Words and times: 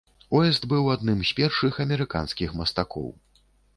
Уэст 0.37 0.63
быў 0.71 0.85
адным 0.95 1.19
з 1.31 1.37
першых 1.39 1.73
амерыканскіх 1.85 2.57
мастакоў. 2.63 3.07